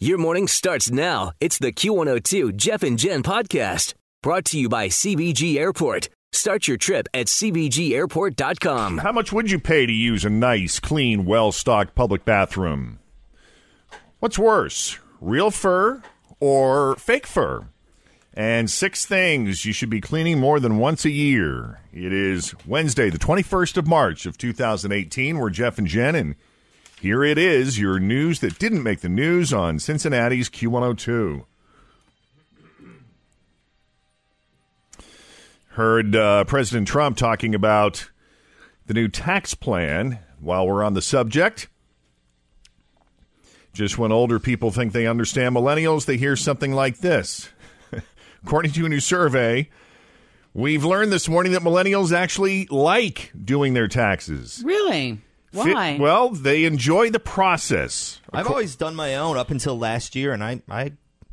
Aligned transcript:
Your 0.00 0.16
morning 0.16 0.46
starts 0.46 0.92
now. 0.92 1.32
It's 1.40 1.58
the 1.58 1.72
Q102 1.72 2.54
Jeff 2.54 2.84
and 2.84 2.96
Jen 2.96 3.20
podcast 3.24 3.94
brought 4.22 4.44
to 4.44 4.56
you 4.56 4.68
by 4.68 4.86
CVG 4.86 5.56
Airport. 5.56 6.08
Start 6.30 6.68
your 6.68 6.76
trip 6.76 7.08
at 7.12 7.26
CVGAirport.com. 7.26 8.98
How 8.98 9.10
much 9.10 9.32
would 9.32 9.50
you 9.50 9.58
pay 9.58 9.86
to 9.86 9.92
use 9.92 10.24
a 10.24 10.30
nice, 10.30 10.78
clean, 10.78 11.24
well 11.24 11.50
stocked 11.50 11.96
public 11.96 12.24
bathroom? 12.24 13.00
What's 14.20 14.38
worse, 14.38 15.00
real 15.20 15.50
fur 15.50 16.00
or 16.38 16.94
fake 16.94 17.26
fur? 17.26 17.66
And 18.34 18.70
six 18.70 19.04
things 19.04 19.64
you 19.64 19.72
should 19.72 19.90
be 19.90 20.00
cleaning 20.00 20.38
more 20.38 20.60
than 20.60 20.78
once 20.78 21.04
a 21.06 21.10
year. 21.10 21.80
It 21.92 22.12
is 22.12 22.54
Wednesday, 22.64 23.10
the 23.10 23.18
21st 23.18 23.76
of 23.78 23.88
March 23.88 24.26
of 24.26 24.38
2018. 24.38 25.38
We're 25.38 25.50
Jeff 25.50 25.76
and 25.76 25.88
Jen, 25.88 26.14
and 26.14 26.36
here 27.00 27.22
it 27.22 27.38
is, 27.38 27.78
your 27.78 28.00
news 28.00 28.40
that 28.40 28.58
didn't 28.58 28.82
make 28.82 29.00
the 29.00 29.08
news 29.08 29.52
on 29.52 29.78
Cincinnati's 29.78 30.50
Q102. 30.50 31.44
Heard 35.70 36.16
uh, 36.16 36.44
President 36.44 36.88
Trump 36.88 37.16
talking 37.16 37.54
about 37.54 38.10
the 38.86 38.94
new 38.94 39.06
tax 39.06 39.54
plan 39.54 40.18
while 40.40 40.66
we're 40.66 40.82
on 40.82 40.94
the 40.94 41.02
subject. 41.02 41.68
Just 43.72 43.96
when 43.96 44.10
older 44.10 44.40
people 44.40 44.72
think 44.72 44.92
they 44.92 45.06
understand 45.06 45.54
millennials, 45.54 46.04
they 46.04 46.16
hear 46.16 46.34
something 46.34 46.72
like 46.72 46.98
this. 46.98 47.48
According 48.44 48.72
to 48.72 48.86
a 48.86 48.88
new 48.88 48.98
survey, 48.98 49.70
we've 50.52 50.84
learned 50.84 51.12
this 51.12 51.28
morning 51.28 51.52
that 51.52 51.62
millennials 51.62 52.10
actually 52.10 52.66
like 52.72 53.30
doing 53.44 53.74
their 53.74 53.86
taxes. 53.86 54.62
Really? 54.64 55.20
Why? 55.52 55.92
Fit- 55.92 56.00
well, 56.00 56.30
they 56.30 56.64
enjoy 56.64 57.10
the 57.10 57.20
process. 57.20 58.20
I've 58.32 58.46
always 58.48 58.76
done 58.76 58.94
my 58.94 59.16
own 59.16 59.36
up 59.36 59.50
until 59.50 59.78
last 59.78 60.14
year, 60.14 60.32
and 60.32 60.42
I, 60.44 60.62
I 60.68 60.92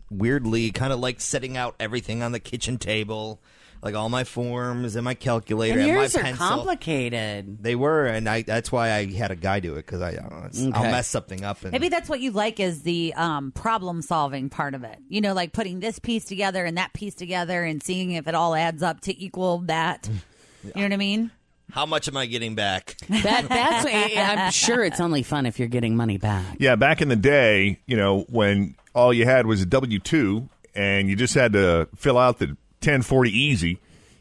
weirdly 0.10 0.72
kind 0.72 0.94
of 0.94 1.00
like 1.00 1.20
setting 1.22 1.58
out 1.58 1.76
everything 1.80 2.24
on 2.24 2.32
the 2.32 2.40
kitchen 2.40 2.78
table, 2.78 3.42
like 3.82 3.94
all 3.94 4.08
my 4.10 4.24
forms 4.24 4.96
and 4.96 5.04
my 5.04 5.14
calculator 5.16 5.74
and 5.80 5.82
and, 5.90 5.98
yours 5.98 6.16
my 6.16 6.22
are 6.22 6.24
pencil. 6.24 6.48
complicated. 6.48 7.62
They 7.62 7.76
were, 7.76 8.06
and 8.06 8.28
I 8.30 8.44
that's 8.44 8.72
why 8.72 8.92
I 8.94 9.06
had 9.12 9.32
a 9.32 9.36
guy 9.36 9.60
do 9.60 9.74
it 9.74 9.86
because 9.86 10.02
I 10.02 10.12
uh, 10.12 10.48
it's- 10.48 10.66
I'll 10.74 10.84
mess 10.90 11.08
something 11.08 11.44
up. 11.44 11.64
And 11.64 11.72
Maybe 11.74 11.90
that's 11.90 12.08
what 12.10 12.20
you 12.22 12.32
like 12.32 12.60
is 12.60 12.84
the 12.84 13.14
um, 13.16 13.52
problem 13.52 14.02
solving 14.02 14.50
part 14.50 14.76
of 14.76 14.84
it. 14.84 14.98
You 15.10 15.20
know, 15.22 15.34
like 15.34 15.52
putting 15.52 15.82
this 15.82 16.00
piece 16.00 16.24
together 16.26 16.64
and 16.66 16.78
that 16.78 16.94
piece 16.94 17.16
together 17.16 17.64
and 17.64 17.84
seeing 17.84 18.12
if 18.12 18.28
it 18.28 18.36
all 18.36 18.56
adds 18.56 18.82
up 18.82 19.02
to 19.02 19.22
equal 19.24 19.60
that. 19.66 20.10
You 20.64 20.72
know 20.78 20.82
what 20.82 20.94
I 20.94 20.98
mean? 20.98 21.30
How 21.72 21.86
much 21.86 22.08
am 22.08 22.18
I 22.18 22.26
getting 22.26 22.56
back? 22.56 22.96
That 23.10 23.48
that's 23.50 23.86
eh, 23.86 24.22
I'm 24.22 24.52
sure 24.52 24.84
it's 24.84 25.00
only 25.00 25.24
fun 25.24 25.46
if 25.46 25.60
you're 25.60 25.68
getting 25.68 25.96
money 25.96 26.18
back. 26.18 26.46
Yeah, 26.60 26.76
back 26.76 27.02
in 27.02 27.10
the 27.10 27.16
day, 27.16 27.80
you 27.86 27.98
know, 27.98 28.22
when 28.30 28.76
all 28.94 29.14
you 29.14 29.26
had 29.26 29.46
was 29.46 29.62
a 29.62 29.66
W 29.66 30.00
2 30.00 30.50
and 30.74 31.10
you 31.10 31.16
just 31.16 31.34
had 31.34 31.54
to 31.54 31.88
fill 31.96 32.18
out 32.18 32.40
the 32.40 32.48
1040 32.48 33.32
easy, 33.32 33.80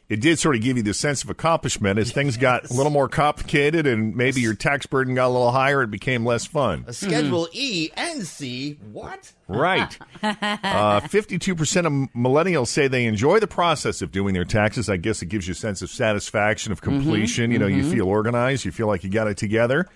it 0.08 0.20
did 0.20 0.38
sort 0.38 0.54
of 0.54 0.62
give 0.62 0.76
you 0.76 0.82
the 0.82 0.92
sense 0.92 1.24
of 1.24 1.30
accomplishment. 1.30 1.98
As 1.98 2.12
things 2.12 2.36
got 2.36 2.70
a 2.70 2.74
little 2.74 2.92
more 2.92 3.08
complicated 3.08 3.86
and 3.86 4.14
maybe 4.14 4.40
your 4.40 4.54
tax 4.54 4.84
burden 4.84 5.14
got 5.14 5.28
a 5.28 5.32
little 5.32 5.50
higher, 5.50 5.82
it 5.82 5.90
became 5.90 6.26
less 6.26 6.46
fun. 6.46 6.84
A 6.86 6.92
Schedule 6.92 7.48
E 7.52 7.90
and 7.96 8.26
C. 8.26 8.78
What? 8.92 9.32
Right. 9.48 9.98
Uh, 10.24 11.00
52% 11.00 11.86
of 11.86 11.92
millennials 12.14 12.68
say 12.68 12.88
they 12.88 13.04
enjoy 13.04 13.38
the 13.38 13.46
process 13.46 14.00
of 14.02 14.10
doing 14.10 14.32
their 14.34 14.44
taxes. 14.44 14.88
I 14.88 14.96
guess 14.96 15.20
it 15.22 15.26
gives 15.26 15.46
you 15.46 15.52
a 15.52 15.54
sense 15.54 15.82
of 15.82 15.90
satisfaction, 15.90 16.72
of 16.72 16.80
completion. 16.80 17.50
You 17.50 17.58
know, 17.58 17.66
you 17.66 17.88
feel 17.88 18.06
organized, 18.06 18.64
you 18.64 18.72
feel 18.72 18.86
like 18.86 19.04
you 19.04 19.10
got 19.10 19.26
it 19.26 19.36
together. 19.36 19.88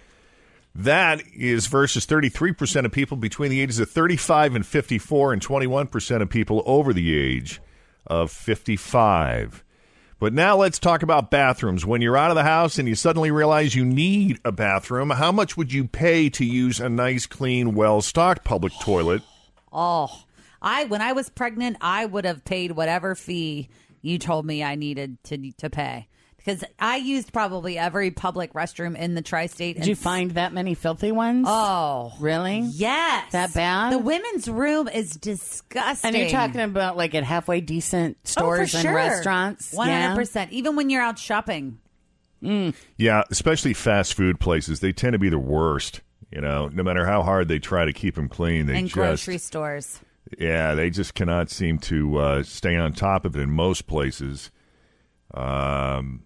That 0.74 1.22
is 1.34 1.66
versus 1.66 2.06
33% 2.06 2.84
of 2.84 2.92
people 2.92 3.16
between 3.16 3.50
the 3.50 3.60
ages 3.60 3.78
of 3.78 3.90
35 3.90 4.54
and 4.56 4.66
54, 4.66 5.32
and 5.32 5.42
21% 5.42 6.22
of 6.22 6.28
people 6.28 6.62
over 6.66 6.92
the 6.92 7.16
age 7.18 7.60
of 8.06 8.30
55. 8.30 9.64
But 10.20 10.32
now 10.32 10.56
let's 10.56 10.80
talk 10.80 11.04
about 11.04 11.30
bathrooms. 11.30 11.86
When 11.86 12.02
you're 12.02 12.16
out 12.16 12.30
of 12.30 12.34
the 12.34 12.42
house 12.42 12.78
and 12.78 12.88
you 12.88 12.96
suddenly 12.96 13.30
realize 13.30 13.76
you 13.76 13.84
need 13.84 14.40
a 14.44 14.50
bathroom, 14.50 15.10
how 15.10 15.30
much 15.30 15.56
would 15.56 15.72
you 15.72 15.86
pay 15.86 16.28
to 16.30 16.44
use 16.44 16.80
a 16.80 16.88
nice, 16.88 17.26
clean, 17.26 17.74
well 17.74 18.02
stocked 18.02 18.44
public 18.44 18.72
toilet? 18.80 19.22
Oh, 19.72 20.24
I 20.60 20.86
when 20.86 21.02
I 21.02 21.12
was 21.12 21.30
pregnant, 21.30 21.76
I 21.80 22.04
would 22.04 22.24
have 22.24 22.44
paid 22.44 22.72
whatever 22.72 23.14
fee 23.14 23.68
you 24.02 24.18
told 24.18 24.44
me 24.44 24.64
I 24.64 24.74
needed 24.74 25.22
to 25.24 25.52
to 25.52 25.70
pay 25.70 26.08
because 26.48 26.64
I 26.78 26.96
used 26.96 27.30
probably 27.32 27.76
every 27.76 28.10
public 28.10 28.54
restroom 28.54 28.96
in 28.96 29.14
the 29.14 29.20
tri-state. 29.20 29.76
Did 29.76 29.86
you 29.86 29.94
find 29.94 30.30
that 30.32 30.54
many 30.54 30.72
filthy 30.72 31.12
ones? 31.12 31.44
Oh, 31.46 32.14
really? 32.20 32.60
yes, 32.60 33.32
That 33.32 33.52
bad? 33.52 33.92
The 33.92 33.98
women's 33.98 34.48
room 34.48 34.88
is 34.88 35.10
disgusting. 35.10 36.08
And 36.08 36.16
you're 36.16 36.30
talking 36.30 36.62
about 36.62 36.96
like 36.96 37.14
at 37.14 37.22
halfway 37.24 37.60
decent 37.60 38.16
Oh, 38.16 38.24
for 38.24 38.30
stores 38.66 38.74
and 38.76 38.82
sure. 38.82 38.94
restaurants. 38.94 39.76
Hundred 39.76 40.14
percent. 40.14 40.50
Even 40.52 40.74
when 40.74 40.88
you're 40.88 41.02
out 41.02 41.18
shopping. 41.18 41.78
Yeah, 42.40 43.24
especially 43.30 43.74
fast 43.74 44.14
food 44.14 44.40
places. 44.40 44.80
They 44.80 44.92
tend 44.92 45.12
to 45.12 45.18
be 45.18 45.28
the 45.28 45.38
worst. 45.38 46.00
You 46.32 46.40
know, 46.40 46.68
no 46.68 46.82
matter 46.82 47.04
how 47.04 47.22
hard 47.22 47.48
they 47.48 47.58
try 47.58 47.84
to 47.84 47.92
keep 47.92 48.14
them 48.14 48.28
clean, 48.28 48.66
they 48.66 48.76
and 48.78 48.86
just 48.86 48.94
grocery 48.94 49.38
stores. 49.38 49.98
yeah, 50.38 50.74
they 50.74 50.88
just 50.88 51.14
cannot 51.14 51.50
seem 51.50 51.78
to 51.80 52.16
uh, 52.18 52.42
stay 52.42 52.76
on 52.76 52.92
top 52.94 53.24
of 53.26 53.34
it 53.36 53.40
in 53.40 53.50
most 53.50 53.86
places. 53.86 54.50
Um, 55.34 56.24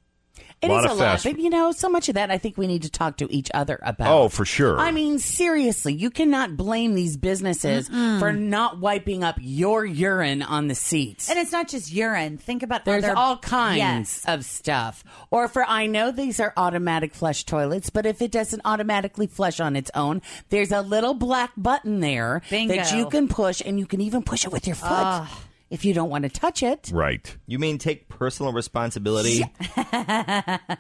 It 0.63 0.69
lot 0.69 0.85
is 0.85 0.85
of 0.87 0.91
a 0.93 0.95
lot, 0.95 1.05
fast 1.05 1.25
but 1.25 1.39
you 1.41 1.51
know, 1.51 1.73
so 1.73 1.89
much 1.89 2.09
of 2.09 2.15
that 2.15 2.31
I 2.31 2.39
think 2.39 2.57
we 2.57 2.67
need 2.69 2.83
to 2.83 2.91
talk 2.91 3.17
to 3.17 3.33
each 3.35 3.51
other 3.53 3.79
about. 3.83 4.09
Oh, 4.13 4.29
for 4.29 4.45
sure. 4.45 4.79
I 4.79 4.93
mean, 4.93 5.19
seriously, 5.19 5.93
you 5.93 6.09
cannot 6.11 6.57
blame 6.57 6.95
these 6.95 7.17
businesses 7.17 7.89
for 7.89 8.33
not 8.33 8.79
wiping 8.79 9.25
up 9.25 9.37
your 9.41 9.85
urine 9.85 10.41
on 10.43 10.69
the 10.69 10.75
seats. 10.77 11.29
And 11.29 11.39
it's 11.39 11.51
not 11.53 11.69
just 11.69 11.93
urine. 11.93 12.39
Think 12.39 12.63
about 12.63 12.85
There's 12.85 13.03
other, 13.05 13.17
all 13.17 13.39
kinds 13.39 13.79
Yes. 13.79 14.25
of 14.27 14.45
stuff. 14.45 15.03
Or 15.31 15.49
for 15.49 15.65
I 15.65 15.87
know 15.87 16.13
these 16.13 16.39
are 16.39 16.53
automatic 16.57 17.15
flush 17.15 17.45
toilets, 17.45 17.91
but 17.91 18.07
if 18.07 18.23
it 18.23 18.31
doesn't 18.31 18.63
automatically 18.65 19.27
flush 19.27 19.59
on 19.59 19.75
its 19.75 19.91
own, 19.95 20.23
there's 20.51 20.71
a 20.71 20.81
little 20.83 21.15
black 21.15 21.51
button 21.57 22.01
there 22.01 22.43
Bingo. 22.51 22.77
that 22.77 22.93
you 22.97 23.09
can 23.09 23.27
push, 23.27 23.61
and 23.65 23.79
you 23.81 23.87
can 23.87 24.01
even 24.01 24.23
push 24.23 24.45
it 24.45 24.53
with 24.53 24.67
your 24.67 24.77
foot 24.77 25.27
if 25.73 25.85
you 25.87 25.95
don't 25.95 26.11
want 26.11 26.23
to 26.25 26.29
touch 26.29 26.63
it. 26.63 26.91
right. 26.93 27.37
You 27.47 27.59
mean 27.59 27.79
take 27.79 28.09
personal 28.09 28.53
responsibility 28.53 29.41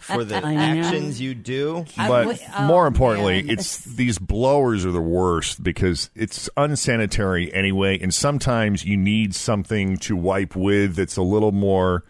for 0.01 0.23
the 0.25 0.41
I 0.45 0.55
know. 0.55 0.61
actions 0.87 1.21
you 1.21 1.35
do? 1.35 1.85
Uh, 1.99 2.09
but 2.09 2.27
would- 2.27 2.41
oh, 2.57 2.67
more 2.67 2.87
importantly, 2.87 3.43
man. 3.43 3.51
it's 3.51 3.79
these 3.85 4.19
blowers 4.19 4.85
are 4.85 4.91
the 4.93 5.01
worst 5.01 5.63
because 5.63 6.11
it's 6.15 6.49
unsanitary 6.57 7.53
anyway, 7.53 7.99
and 8.01 8.13
sometimes 8.13 8.85
you 8.85 8.97
need 8.97 9.35
something 9.35 9.97
to 9.99 10.15
wipe 10.17 10.55
with 10.55 10.97
that's 10.97 11.17
a 11.17 11.23
little 11.23 11.53
more 11.53 12.05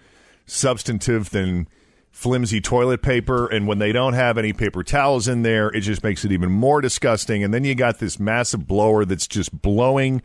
substantive 0.46 1.30
than 1.30 1.68
flimsy 2.10 2.60
toilet 2.60 3.00
paper. 3.02 3.46
And 3.46 3.66
when 3.66 3.78
they 3.78 3.92
don't 3.92 4.12
have 4.14 4.36
any 4.38 4.52
paper 4.52 4.82
towels 4.82 5.28
in 5.28 5.42
there, 5.42 5.68
it 5.68 5.80
just 5.80 6.02
makes 6.04 6.24
it 6.24 6.32
even 6.32 6.50
more 6.50 6.80
disgusting. 6.80 7.42
And 7.42 7.54
then 7.54 7.64
you 7.64 7.74
got 7.74 8.00
this 8.00 8.18
massive 8.20 8.66
blower 8.66 9.04
that's 9.04 9.26
just 9.26 9.62
blowing 9.62 10.20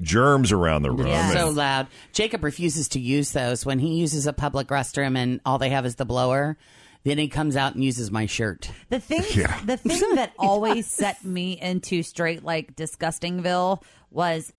germs 0.00 0.52
around 0.52 0.82
the 0.82 0.90
room. 0.90 1.08
Yes. 1.08 1.30
And- 1.32 1.40
So 1.40 1.48
loud. 1.50 1.86
Jacob 2.12 2.44
refuses 2.44 2.88
to 2.90 3.00
use 3.00 3.32
those 3.32 3.64
when 3.66 3.78
he 3.78 3.94
uses 3.94 4.26
a 4.26 4.32
public 4.32 4.68
restroom 4.68 5.16
and 5.16 5.40
all 5.46 5.58
they 5.58 5.70
have 5.70 5.86
is 5.86 5.94
the 5.96 6.04
blower. 6.04 6.56
Then 7.04 7.16
he 7.18 7.28
comes 7.28 7.54
out 7.56 7.74
and 7.74 7.82
uses 7.84 8.10
my 8.10 8.26
shirt. 8.26 8.70
The 8.90 9.00
thing, 9.00 9.22
Yeah. 9.34 9.58
the 9.64 9.76
thing 9.76 10.02
that 10.16 10.32
always 10.38 10.86
set 10.86 11.24
me 11.24 11.52
into 11.60 12.02
straight 12.02 12.44
like 12.44 12.76
disgustingville 12.76 13.82
was 14.10 14.52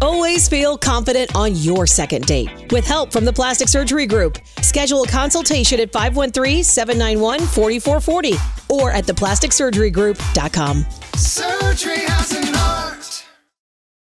Always 0.00 0.48
feel 0.48 0.76
confident 0.76 1.34
on 1.34 1.54
your 1.56 1.86
second 1.86 2.26
date. 2.26 2.70
With 2.72 2.84
help 2.86 3.10
from 3.12 3.24
the 3.24 3.32
Plastic 3.32 3.68
Surgery 3.68 4.06
Group, 4.06 4.38
schedule 4.60 5.02
a 5.04 5.08
consultation 5.08 5.80
at 5.80 5.92
513-791-4440 5.92 8.70
or 8.70 8.90
at 8.92 9.06
theplasticsurgerygroup.com. 9.06 10.84
Surgery 11.16 12.00
has 12.00 12.32
an 12.32 12.54
art. 12.54 12.83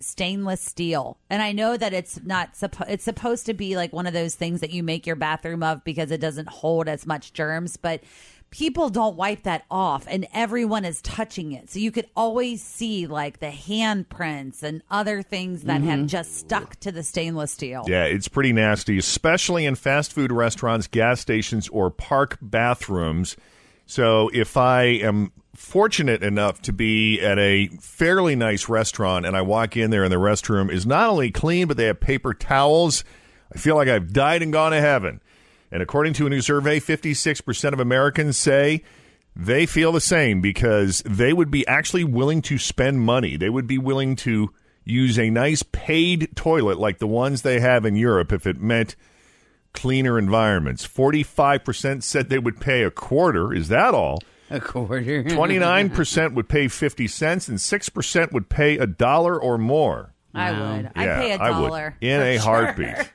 stainless 0.00 0.60
steel. 0.60 1.18
And 1.28 1.42
I 1.42 1.52
know 1.52 1.76
that 1.76 1.92
it's 1.92 2.22
not 2.22 2.54
suppo- 2.54 2.88
it's 2.88 3.04
supposed 3.04 3.46
to 3.46 3.54
be 3.54 3.76
like 3.76 3.92
one 3.92 4.06
of 4.06 4.12
those 4.12 4.34
things 4.34 4.60
that 4.60 4.70
you 4.70 4.82
make 4.82 5.06
your 5.06 5.16
bathroom 5.16 5.62
of 5.62 5.84
because 5.84 6.10
it 6.10 6.20
doesn't 6.20 6.48
hold 6.48 6.88
as 6.88 7.06
much 7.06 7.32
germs, 7.32 7.76
but 7.76 8.02
people 8.50 8.88
don't 8.88 9.16
wipe 9.16 9.44
that 9.44 9.64
off 9.70 10.06
and 10.08 10.26
everyone 10.34 10.84
is 10.84 11.00
touching 11.02 11.52
it. 11.52 11.70
So 11.70 11.78
you 11.78 11.92
could 11.92 12.08
always 12.16 12.62
see 12.62 13.06
like 13.06 13.38
the 13.38 13.50
handprints 13.50 14.62
and 14.62 14.82
other 14.90 15.22
things 15.22 15.62
that 15.62 15.82
have 15.82 16.00
mm-hmm. 16.00 16.06
just 16.06 16.36
stuck 16.36 16.76
to 16.80 16.92
the 16.92 17.02
stainless 17.02 17.52
steel. 17.52 17.84
Yeah, 17.86 18.04
it's 18.04 18.28
pretty 18.28 18.52
nasty, 18.52 18.98
especially 18.98 19.66
in 19.66 19.76
fast 19.76 20.12
food 20.12 20.32
restaurants, 20.32 20.86
gas 20.88 21.20
stations, 21.20 21.68
or 21.68 21.90
park 21.90 22.38
bathrooms. 22.42 23.36
So 23.90 24.30
if 24.32 24.56
I 24.56 24.82
am 24.82 25.32
fortunate 25.56 26.22
enough 26.22 26.62
to 26.62 26.72
be 26.72 27.20
at 27.20 27.40
a 27.40 27.66
fairly 27.80 28.36
nice 28.36 28.68
restaurant 28.68 29.26
and 29.26 29.36
I 29.36 29.42
walk 29.42 29.76
in 29.76 29.90
there 29.90 30.04
and 30.04 30.12
the 30.12 30.16
restroom 30.16 30.70
is 30.70 30.86
not 30.86 31.10
only 31.10 31.32
clean, 31.32 31.66
but 31.66 31.76
they 31.76 31.86
have 31.86 31.98
paper 31.98 32.32
towels, 32.32 33.02
I 33.52 33.58
feel 33.58 33.74
like 33.74 33.88
I've 33.88 34.12
died 34.12 34.42
and 34.42 34.52
gone 34.52 34.70
to 34.70 34.80
heaven. 34.80 35.20
And 35.72 35.82
according 35.82 36.12
to 36.14 36.26
a 36.28 36.30
new 36.30 36.40
survey, 36.40 36.78
56% 36.78 37.72
of 37.72 37.80
Americans 37.80 38.38
say 38.38 38.84
they 39.34 39.66
feel 39.66 39.90
the 39.90 40.00
same 40.00 40.40
because 40.40 41.02
they 41.04 41.32
would 41.32 41.50
be 41.50 41.66
actually 41.66 42.04
willing 42.04 42.42
to 42.42 42.58
spend 42.58 43.00
money. 43.00 43.36
They 43.36 43.50
would 43.50 43.66
be 43.66 43.78
willing 43.78 44.14
to 44.16 44.54
use 44.84 45.18
a 45.18 45.30
nice 45.30 45.64
paid 45.64 46.36
toilet 46.36 46.78
like 46.78 46.98
the 46.98 47.08
ones 47.08 47.42
they 47.42 47.58
have 47.58 47.84
in 47.84 47.96
Europe 47.96 48.32
if 48.32 48.46
it 48.46 48.60
meant 48.60 48.94
cleaner 49.72 50.18
environments. 50.18 50.86
45% 50.86 52.02
said 52.02 52.28
they 52.28 52.38
would 52.38 52.60
pay 52.60 52.82
a 52.82 52.90
quarter. 52.90 53.52
Is 53.52 53.68
that 53.68 53.94
all? 53.94 54.18
A 54.50 54.60
quarter. 54.60 55.00
29% 55.24 56.34
would 56.34 56.48
pay 56.48 56.68
50 56.68 57.06
cents 57.08 57.48
and 57.48 57.58
6% 57.58 58.32
would 58.32 58.48
pay 58.48 58.78
a 58.78 58.86
dollar 58.86 59.40
or 59.40 59.58
more. 59.58 60.12
I 60.34 60.50
would. 60.52 60.90
I'd 60.94 61.04
Yeah, 61.04 61.20
pay 61.20 61.32
a 61.32 61.36
I 61.36 61.60
would. 61.60 61.66
dollar. 61.68 61.96
in 62.00 62.20
a 62.20 62.34
sure. 62.38 62.42
heartbeat. 62.44 63.10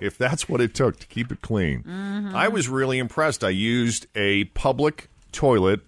if 0.00 0.16
that's 0.18 0.48
what 0.48 0.60
it 0.60 0.74
took 0.74 0.98
to 1.00 1.06
keep 1.06 1.32
it 1.32 1.40
clean. 1.42 1.82
Mm-hmm. 1.82 2.34
I 2.34 2.48
was 2.48 2.68
really 2.68 2.98
impressed. 2.98 3.42
I 3.44 3.48
used 3.50 4.06
a 4.14 4.44
public 4.44 5.08
toilet, 5.32 5.80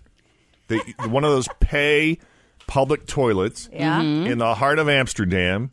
the, 0.68 0.78
one 1.08 1.24
of 1.24 1.30
those 1.30 1.48
pay 1.60 2.18
public 2.66 3.06
toilets 3.06 3.68
Yeah. 3.72 4.00
in 4.00 4.38
the 4.38 4.54
heart 4.54 4.78
of 4.78 4.88
Amsterdam. 4.88 5.70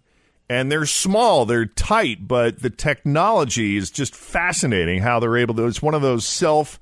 And 0.50 0.72
they're 0.72 0.86
small, 0.86 1.46
they're 1.46 1.66
tight, 1.66 2.28
but 2.28 2.62
the 2.62 2.70
technology 2.70 3.76
is 3.76 3.92
just 3.92 4.16
fascinating 4.16 5.02
how 5.02 5.20
they're 5.20 5.38
able 5.38 5.56
to. 5.56 5.66
It's 5.68 5.82
one 5.82 5.94
of 5.94 6.02
those 6.02 6.26
self 6.26 6.80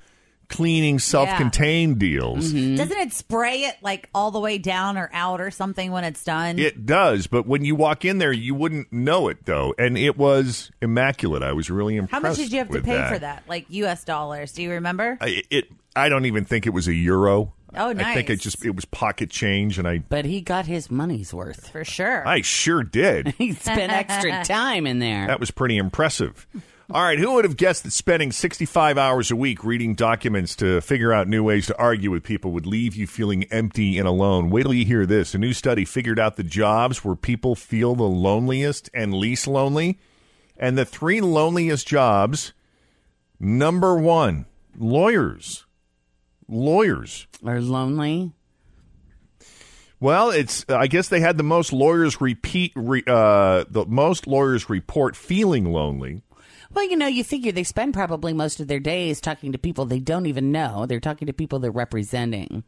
cleaning, 0.47 0.99
self 0.99 1.29
contained 1.37 1.99
deals. 1.99 2.53
Mm-hmm. 2.53 2.75
Doesn't 2.75 2.97
it 2.97 3.13
spray 3.13 3.63
it 3.63 3.77
like 3.81 4.09
all 4.13 4.31
the 4.31 4.39
way 4.39 4.57
down 4.57 4.97
or 4.97 5.09
out 5.13 5.41
or 5.41 5.51
something 5.51 5.91
when 5.91 6.03
it's 6.03 6.23
done? 6.23 6.59
It 6.59 6.85
does, 6.85 7.27
but 7.27 7.47
when 7.47 7.65
you 7.65 7.75
walk 7.75 8.05
in 8.05 8.17
there, 8.17 8.31
you 8.31 8.55
wouldn't 8.55 8.91
know 8.91 9.27
it 9.27 9.45
though, 9.45 9.73
and 9.77 9.97
it 9.97 10.17
was 10.17 10.71
immaculate. 10.81 11.43
I 11.43 11.53
was 11.53 11.69
really 11.69 11.97
impressed. 11.97 12.23
How 12.23 12.29
much 12.29 12.37
did 12.37 12.51
you 12.51 12.59
have 12.59 12.67
to 12.67 12.73
with 12.73 12.85
pay 12.85 13.07
for 13.07 13.19
that? 13.19 13.43
Like 13.47 13.65
US 13.69 14.03
dollars. 14.03 14.51
Do 14.53 14.63
you 14.63 14.71
remember? 14.71 15.17
I, 15.19 15.43
it, 15.49 15.69
I 15.95 16.09
don't 16.09 16.25
even 16.25 16.45
think 16.45 16.67
it 16.67 16.71
was 16.71 16.87
a 16.87 16.93
euro. 16.93 17.53
Oh, 17.77 17.89
I 17.89 18.13
think 18.13 18.29
it 18.29 18.39
just 18.39 18.63
it 18.65 18.75
was 18.75 18.85
pocket 18.85 19.29
change, 19.29 19.77
and 19.77 19.87
I 19.87 19.99
But 19.99 20.25
he 20.25 20.41
got 20.41 20.65
his 20.65 20.89
money's 20.91 21.33
worth. 21.33 21.69
For 21.69 21.83
sure. 21.83 22.27
I 22.27 22.41
sure 22.41 22.83
did. 22.83 23.27
He 23.37 23.53
spent 23.53 23.91
extra 23.91 24.43
time 24.45 24.87
in 24.87 24.99
there. 24.99 25.27
That 25.27 25.39
was 25.39 25.51
pretty 25.51 25.77
impressive. 25.77 26.47
All 26.91 27.01
right, 27.03 27.17
who 27.17 27.33
would 27.33 27.45
have 27.45 27.57
guessed 27.57 27.83
that 27.83 27.91
spending 27.91 28.31
65 28.31 28.97
hours 28.99 29.31
a 29.31 29.35
week 29.35 29.63
reading 29.63 29.95
documents 29.95 30.55
to 30.57 30.81
figure 30.81 31.11
out 31.11 31.27
new 31.27 31.43
ways 31.43 31.65
to 31.67 31.77
argue 31.79 32.11
with 32.11 32.21
people 32.23 32.51
would 32.51 32.67
leave 32.67 32.95
you 32.95 33.07
feeling 33.07 33.45
empty 33.45 33.97
and 33.97 34.07
alone? 34.07 34.51
Wait 34.51 34.63
till 34.63 34.73
you 34.73 34.85
hear 34.85 35.07
this. 35.07 35.33
A 35.33 35.39
new 35.39 35.51
study 35.51 35.83
figured 35.83 36.19
out 36.19 36.35
the 36.35 36.43
jobs 36.43 37.03
where 37.03 37.15
people 37.15 37.55
feel 37.55 37.95
the 37.95 38.03
loneliest 38.03 38.91
and 38.93 39.15
least 39.15 39.47
lonely. 39.47 39.97
And 40.57 40.77
the 40.77 40.85
three 40.85 41.21
loneliest 41.21 41.87
jobs 41.87 42.53
number 43.39 43.97
one, 43.97 44.45
lawyers. 44.77 45.65
Lawyers. 46.47 47.27
Are 47.45 47.59
lonely. 47.61 48.31
Well, 49.99 50.29
it's. 50.29 50.65
I 50.69 50.87
guess 50.87 51.09
they 51.09 51.19
had 51.21 51.37
the 51.37 51.43
most 51.43 51.71
lawyers 51.73 52.19
repeat. 52.21 52.73
Re, 52.75 53.01
uh, 53.07 53.65
the 53.69 53.85
most 53.87 54.27
lawyers 54.27 54.69
report 54.69 55.15
feeling 55.15 55.65
lonely. 55.65 56.21
Well, 56.73 56.89
you 56.89 56.97
know, 56.97 57.07
you 57.07 57.23
figure 57.23 57.51
they 57.51 57.63
spend 57.63 57.93
probably 57.93 58.33
most 58.33 58.59
of 58.59 58.67
their 58.67 58.79
days 58.81 59.21
talking 59.21 59.53
to 59.53 59.57
people 59.57 59.85
they 59.85 59.99
don't 59.99 60.25
even 60.25 60.51
know. 60.51 60.85
They're 60.85 60.99
talking 60.99 61.27
to 61.27 61.33
people 61.33 61.59
they're 61.59 61.71
representing. 61.71 62.63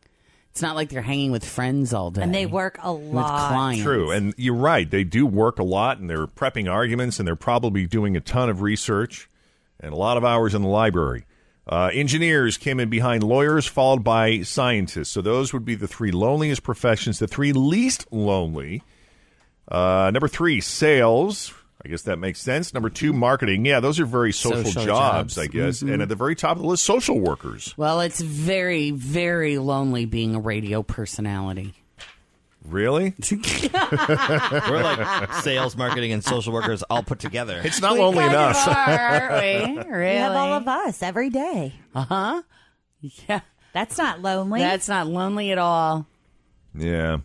It's 0.52 0.62
not 0.62 0.76
like 0.76 0.90
they're 0.90 1.02
hanging 1.04 1.32
with 1.32 1.46
friends 1.46 1.94
all 1.94 2.10
day. 2.10 2.22
and 2.24 2.34
they 2.34 2.46
work 2.48 2.80
a 2.82 2.92
with 2.94 3.14
lot. 3.14 3.50
clients. 3.52 3.84
True, 3.84 4.10
and 4.10 4.34
you're 4.38 4.56
right. 4.56 4.90
They 4.90 5.04
do 5.04 5.28
work 5.28 5.60
a 5.60 5.64
lot, 5.64 6.00
and 6.00 6.10
they're 6.10 6.26
prepping 6.26 6.72
arguments, 6.72 7.20
and 7.20 7.28
they're 7.28 7.36
probably 7.36 7.86
doing 7.86 8.16
a 8.18 8.22
ton 8.22 8.50
of 8.50 8.62
research 8.62 9.30
and 9.80 9.94
a 9.94 9.98
lot 9.98 10.18
of 10.18 10.26
hours 10.26 10.56
in 10.56 10.64
the 10.64 10.68
library. 10.68 11.27
Uh, 11.68 11.90
engineers 11.94 12.58
came 12.58 12.80
in 12.80 12.90
behind 12.90 13.24
lawyers, 13.24 13.66
followed 13.66 14.04
by 14.04 14.42
scientists. 14.42 15.10
So 15.10 15.22
those 15.22 15.52
would 15.52 15.66
be 15.66 15.76
the 15.76 15.88
three 15.88 16.12
loneliest 16.12 16.64
professions. 16.64 17.20
The 17.20 17.28
three 17.28 17.52
least 17.52 18.06
lonely. 18.12 18.84
Uh, 19.68 20.10
number 20.14 20.30
three, 20.30 20.62
sales. 20.62 21.54
I 21.84 21.90
guess 21.90 22.04
that 22.04 22.18
makes 22.18 22.40
sense. 22.40 22.74
Number 22.74 22.90
two, 22.90 23.14
marketing. 23.14 23.66
Yeah, 23.66 23.82
those 23.82 24.00
are 24.00 24.06
very 24.06 24.32
social, 24.32 24.64
Social 24.64 24.86
jobs, 24.86 25.36
jobs. 25.36 25.38
I 25.38 25.48
guess. 25.48 25.82
And 25.82 26.02
at 26.02 26.10
the 26.10 26.16
very 26.16 26.36
top 26.36 26.56
of 26.56 26.64
the 26.64 26.68
list, 26.68 26.84
social 26.84 27.20
workers. 27.20 27.74
Well, 27.78 28.00
it's 28.02 28.22
very, 28.22 28.92
very 28.92 29.58
lonely 29.58 30.06
being 30.06 30.36
a 30.36 30.40
radio 30.40 30.84
personality. 30.84 31.74
Really? 32.68 33.14
We're 33.32 34.84
like 34.84 35.34
sales, 35.36 35.78
marketing, 35.78 36.12
and 36.12 36.24
social 36.24 36.52
workers 36.52 36.84
all 36.84 37.02
put 37.02 37.20
together. 37.20 37.62
It's 37.64 37.82
not 37.82 37.98
lonely 37.98 38.20
kind 38.20 38.34
enough. 38.34 38.68
Of 38.68 38.76
are, 38.76 39.00
aren't 39.00 39.78
we? 39.78 39.84
Really? 39.90 40.16
We 40.16 40.18
have 40.18 40.36
all 40.36 40.54
of 40.54 40.68
us 40.68 41.02
every 41.02 41.30
day. 41.30 41.74
Uh 41.96 42.04
huh. 42.04 42.42
Yeah. 43.02 43.40
That's 43.74 43.98
not 43.98 44.22
lonely. 44.22 44.60
That's 44.60 44.90
not 44.90 45.08
lonely 45.08 45.52
at 45.52 45.58
all. 45.58 46.08
Yeah. 46.76 47.20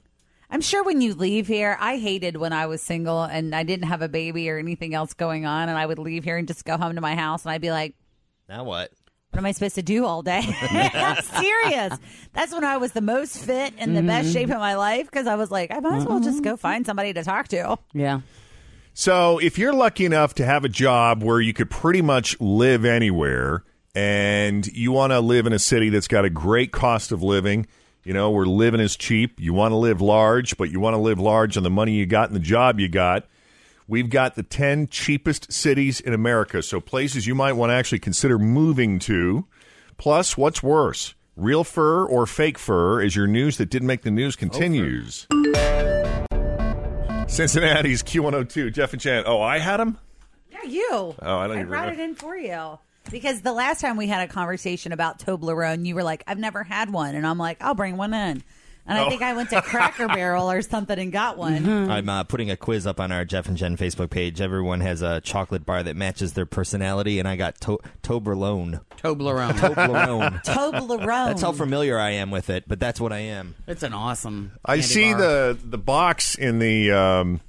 I'm 0.48 0.60
sure 0.60 0.84
when 0.84 1.00
you 1.00 1.14
leave 1.14 1.46
here, 1.48 1.76
I 1.80 1.96
hated 1.96 2.36
when 2.36 2.52
I 2.52 2.66
was 2.66 2.82
single 2.82 3.22
and 3.22 3.54
I 3.54 3.62
didn't 3.62 3.88
have 3.88 4.02
a 4.02 4.08
baby 4.08 4.48
or 4.50 4.58
anything 4.58 4.94
else 4.94 5.14
going 5.14 5.46
on, 5.46 5.68
and 5.70 5.78
I 5.78 5.86
would 5.86 5.98
leave 5.98 6.24
here 6.24 6.36
and 6.36 6.46
just 6.46 6.64
go 6.64 6.76
home 6.76 6.94
to 6.94 7.00
my 7.00 7.14
house, 7.16 7.44
and 7.44 7.52
I'd 7.52 7.62
be 7.62 7.70
like, 7.70 7.94
Now 8.48 8.62
what? 8.64 8.92
"What 9.32 9.38
am 9.38 9.46
I 9.46 9.52
supposed 9.52 9.74
to 9.74 9.82
do 9.82 10.04
all 10.04 10.22
day?" 10.22 10.42
I'm 10.62 11.22
serious. 11.22 11.98
That's 12.32 12.52
when 12.52 12.64
I 12.64 12.76
was 12.76 12.92
the 12.92 13.00
most 13.00 13.38
fit 13.38 13.74
and 13.78 13.96
the 13.96 14.02
best 14.02 14.28
mm-hmm. 14.28 14.32
shape 14.32 14.50
of 14.50 14.58
my 14.58 14.76
life 14.76 15.10
because 15.10 15.26
I 15.26 15.34
was 15.34 15.50
like, 15.50 15.70
I 15.70 15.80
might 15.80 15.98
as 15.98 16.06
well 16.06 16.20
just 16.20 16.36
mm-hmm. 16.36 16.50
go 16.50 16.56
find 16.56 16.86
somebody 16.86 17.12
to 17.12 17.24
talk 17.24 17.48
to. 17.48 17.78
Yeah. 17.92 18.20
So, 18.94 19.38
if 19.38 19.58
you're 19.58 19.72
lucky 19.72 20.04
enough 20.04 20.34
to 20.34 20.44
have 20.44 20.64
a 20.64 20.68
job 20.68 21.22
where 21.22 21.40
you 21.40 21.54
could 21.54 21.70
pretty 21.70 22.02
much 22.02 22.38
live 22.40 22.84
anywhere 22.84 23.64
and 23.94 24.66
you 24.66 24.92
want 24.92 25.12
to 25.12 25.20
live 25.20 25.46
in 25.46 25.52
a 25.52 25.58
city 25.58 25.88
that's 25.88 26.08
got 26.08 26.24
a 26.24 26.30
great 26.30 26.72
cost 26.72 27.10
of 27.10 27.22
living, 27.22 27.66
you 28.04 28.12
know, 28.12 28.30
where 28.30 28.44
living 28.44 28.80
is 28.80 28.96
cheap, 28.96 29.40
you 29.40 29.54
want 29.54 29.72
to 29.72 29.76
live 29.76 30.00
large, 30.00 30.56
but 30.58 30.70
you 30.70 30.78
want 30.78 30.94
to 30.94 30.98
live 30.98 31.18
large 31.18 31.56
on 31.56 31.62
the 31.62 31.70
money 31.70 31.92
you 31.92 32.04
got 32.04 32.28
and 32.28 32.36
the 32.36 32.40
job 32.40 32.80
you 32.80 32.88
got. 32.88 33.26
We've 33.88 34.08
got 34.10 34.34
the 34.36 34.42
10 34.42 34.88
cheapest 34.88 35.52
cities 35.52 36.00
in 36.00 36.12
America. 36.14 36.62
So, 36.62 36.80
places 36.80 37.26
you 37.26 37.34
might 37.34 37.52
want 37.54 37.70
to 37.70 37.74
actually 37.74 37.98
consider 37.98 38.38
moving 38.38 38.98
to. 39.00 39.46
Plus, 39.98 40.36
what's 40.36 40.62
worse, 40.62 41.14
real 41.36 41.64
fur 41.64 42.04
or 42.04 42.26
fake 42.26 42.58
fur, 42.58 43.00
as 43.02 43.14
your 43.14 43.26
news 43.26 43.56
that 43.58 43.66
didn't 43.70 43.86
make 43.88 44.02
the 44.02 44.10
news 44.10 44.36
continues. 44.36 45.26
Cincinnati's 47.28 48.02
Q102, 48.02 48.72
Jeff 48.72 48.92
and 48.92 49.00
Jen. 49.00 49.24
Oh, 49.26 49.40
I 49.40 49.58
had 49.58 49.80
him? 49.80 49.96
Yeah, 50.50 50.64
you. 50.64 50.88
Oh, 50.92 51.16
I 51.20 51.46
don't 51.46 51.56
I 51.56 51.60
even 51.60 51.68
brought 51.68 51.82
remember. 51.88 52.02
it 52.02 52.04
in 52.04 52.14
for 52.14 52.36
you. 52.36 52.78
Because 53.10 53.40
the 53.40 53.52
last 53.52 53.80
time 53.80 53.96
we 53.96 54.06
had 54.06 54.28
a 54.28 54.32
conversation 54.32 54.92
about 54.92 55.18
Toblerone, 55.18 55.86
you 55.86 55.94
were 55.94 56.02
like, 56.02 56.22
I've 56.26 56.38
never 56.38 56.62
had 56.62 56.92
one. 56.92 57.14
And 57.14 57.26
I'm 57.26 57.38
like, 57.38 57.62
I'll 57.62 57.74
bring 57.74 57.96
one 57.96 58.12
in. 58.14 58.42
And 58.84 58.98
I 58.98 59.04
Oh. 59.04 59.08
think 59.08 59.22
I 59.22 59.32
went 59.34 59.50
to 59.50 59.62
Cracker 59.62 60.08
Barrel 60.14 60.50
or 60.50 60.60
something 60.60 60.98
and 60.98 61.12
got 61.12 61.38
one. 61.38 61.88
I'm 61.90 62.08
uh, 62.08 62.24
putting 62.24 62.50
a 62.50 62.56
quiz 62.56 62.84
up 62.86 62.98
on 62.98 63.12
our 63.12 63.24
Jeff 63.24 63.46
and 63.46 63.56
Jen 63.56 63.76
Facebook 63.76 64.10
page. 64.10 64.40
Everyone 64.40 64.80
has 64.80 65.02
a 65.02 65.20
chocolate 65.20 65.64
bar 65.64 65.84
that 65.84 65.94
matches 65.94 66.32
their 66.32 66.46
personality, 66.46 67.20
and 67.20 67.28
I 67.28 67.36
got 67.36 67.60
to- 67.60 67.78
Toblerone. 68.02 68.80
Toblerone. 68.98 69.52
Toblerone. 69.52 70.44
Toblerone. 70.44 71.26
That's 71.28 71.42
how 71.42 71.52
familiar 71.52 71.96
I 71.98 72.10
am 72.10 72.30
with 72.32 72.50
it, 72.50 72.64
but 72.66 72.80
that's 72.80 73.00
what 73.00 73.12
I 73.12 73.18
am. 73.20 73.54
It's 73.68 73.84
an 73.84 73.92
awesome. 73.92 74.52
I 74.64 74.74
candy 74.78 74.82
see 74.86 75.12
bar. 75.12 75.20
the 75.20 75.58
the 75.64 75.78
box 75.78 76.34
in 76.34 76.58
the 76.58 76.90
um, 76.90 77.40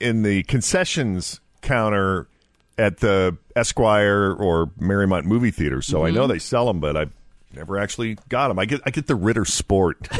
in 0.00 0.22
the 0.22 0.42
concessions 0.44 1.40
counter 1.62 2.28
at 2.76 2.98
the 2.98 3.36
Esquire 3.56 4.32
or 4.32 4.66
Mariemont 4.80 5.24
movie 5.24 5.50
theater. 5.50 5.82
So 5.82 6.04
I 6.04 6.10
know 6.10 6.22
Mm-hmm. 6.22 6.32
they 6.32 6.38
sell 6.38 6.66
them, 6.66 6.78
but 6.78 6.96
I've 6.96 7.12
never 7.58 7.78
actually 7.78 8.16
got 8.28 8.48
them. 8.48 8.58
I 8.58 8.64
get 8.64 8.80
I 8.86 8.90
get 8.90 9.06
the 9.06 9.14
Ritter 9.16 9.44
Sport. 9.44 10.08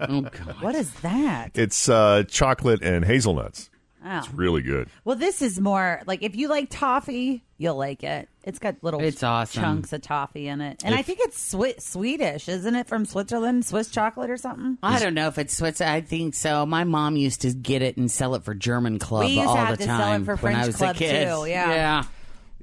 Oh 0.00 0.22
god. 0.22 0.56
What 0.60 0.74
is 0.74 0.92
that? 1.00 1.52
it's 1.54 1.88
uh, 1.88 2.24
chocolate 2.28 2.82
and 2.82 3.04
hazelnuts. 3.04 3.70
Oh. 4.04 4.18
It's 4.18 4.34
really 4.34 4.62
good. 4.62 4.88
Well, 5.04 5.14
this 5.14 5.42
is 5.42 5.60
more 5.60 6.02
like 6.06 6.22
if 6.24 6.34
you 6.34 6.48
like 6.48 6.70
toffee, 6.70 7.44
you'll 7.56 7.76
like 7.76 8.02
it. 8.02 8.28
It's 8.42 8.58
got 8.58 8.82
little 8.82 9.00
It's 9.00 9.22
awesome. 9.22 9.62
chunks 9.62 9.92
of 9.92 10.02
toffee 10.02 10.48
in 10.48 10.60
it. 10.60 10.82
And 10.84 10.92
I 10.92 11.02
think 11.02 11.20
it's 11.22 11.54
Swi- 11.54 11.80
Swedish, 11.80 12.48
isn't 12.48 12.74
it? 12.74 12.88
From 12.88 13.04
Switzerland, 13.04 13.64
Swiss 13.64 13.88
chocolate 13.90 14.28
or 14.30 14.36
something? 14.36 14.76
I 14.82 14.98
don't 14.98 15.14
know 15.14 15.28
if 15.28 15.38
it's 15.38 15.56
Swiss. 15.56 15.80
I 15.80 16.00
think 16.00 16.34
so. 16.34 16.66
My 16.66 16.82
mom 16.82 17.14
used 17.16 17.42
to 17.42 17.52
get 17.54 17.82
it 17.82 17.96
and 17.96 18.10
sell 18.10 18.34
it 18.34 18.42
for 18.42 18.54
German 18.54 18.98
Club 18.98 19.26
We 19.26 19.34
used 19.34 19.42
to 19.44 19.48
all 19.50 19.56
have 19.56 19.78
the 19.78 19.84
to 19.84 19.84
sell 19.84 19.98
it 20.00 20.02
time 20.02 20.24
for 20.24 20.34
when 20.36 20.54
I 20.56 20.62
French 20.62 20.66
was 20.66 20.76
Club, 20.76 20.96
a 20.96 20.98
kid. 20.98 21.28
too, 21.28 21.44
yeah. 21.48 21.70
yeah. 21.70 22.04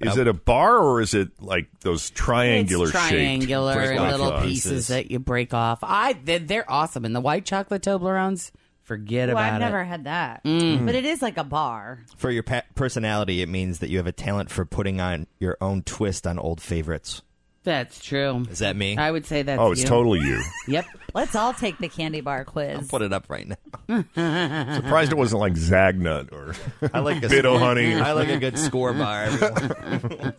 Is 0.02 0.18
it 0.18 0.28
a 0.28 0.34
bar 0.34 0.78
or 0.78 1.02
is 1.02 1.14
it 1.14 1.30
like 1.42 1.68
those 1.82 2.10
triangular 2.10 2.86
it's 2.86 2.92
triangular 2.94 3.74
shaped 3.74 3.90
and 3.92 3.98
break 4.00 4.12
little 4.12 4.32
off 4.34 4.44
pieces 4.44 4.72
pieces? 4.72 4.88
that 4.88 5.12
you 5.12 5.20
break 5.20 5.54
off. 5.54 5.80
I 5.84 6.14
they're, 6.14 6.40
they're 6.40 6.72
awesome, 6.72 7.06
and 7.06 7.16
the 7.16 7.22
white 7.22 7.46
chocolate 7.46 7.82
Toblerones. 7.84 8.52
Forget 8.84 9.28
Well, 9.28 9.38
about 9.38 9.54
I've 9.54 9.56
it. 9.58 9.66
never 9.66 9.84
had 9.84 10.04
that. 10.06 10.44
Mm. 10.44 10.84
But 10.88 10.96
it 10.96 11.06
is 11.06 11.22
like 11.22 11.38
a 11.38 11.44
bar. 11.44 12.00
For 12.18 12.32
your 12.32 12.42
pa- 12.42 12.64
personality, 12.74 13.44
it 13.44 13.48
means 13.48 13.80
that 13.80 13.90
you 13.92 13.98
have 13.98 14.08
a 14.08 14.12
talent 14.12 14.50
for 14.50 14.66
putting 14.66 15.00
on 15.00 15.28
your 15.40 15.58
own 15.62 15.84
twist 15.84 16.26
on 16.26 16.40
old 16.40 16.60
favorites. 16.60 17.22
That's 17.66 18.04
true. 18.04 18.46
Is 18.50 18.60
that 18.60 18.76
me? 18.76 18.98
I 18.98 19.12
would 19.12 19.26
say 19.26 19.42
that's 19.42 19.60
Oh, 19.60 19.72
it's 19.72 19.82
you. 19.82 19.88
totally 19.88 20.20
you. 20.22 20.42
Yep. 20.68 20.86
Let's 21.14 21.36
all 21.36 21.54
take 21.54 21.78
the 21.78 21.90
candy 21.90 22.22
bar 22.22 22.46
quiz. 22.46 22.88
Put 22.88 23.02
it 23.02 23.12
up 23.12 23.26
right 23.30 23.48
now. 23.48 23.56
Surprised 24.76 25.12
it 25.12 25.18
wasn't 25.18 25.42
like 25.42 25.54
Zagnut 25.54 26.32
or 26.32 26.56
I 26.94 27.00
like 27.00 27.24
a 27.24 27.28
Bit-O-Honey. 27.30 27.96
I 27.96 28.14
like 28.14 28.30
a 28.30 28.38
good 28.38 28.54
Skor 28.56 28.98
bar. 28.98 29.24
everyone. 29.26 30.34